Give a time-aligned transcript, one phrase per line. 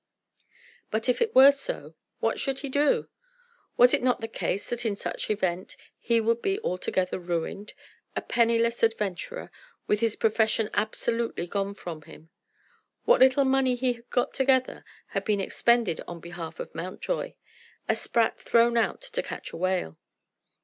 [0.89, 3.07] But if it were so, what should he do?
[3.77, 7.75] Was it not the case that in such event he would be altogether ruined,
[8.15, 9.51] a penniless adventurer
[9.85, 12.31] with his profession absolutely gone from him?
[13.05, 17.35] What little money he had got together had been expended on behalf of Mountjoy,
[17.87, 19.99] a sprat thrown out to catch a whale.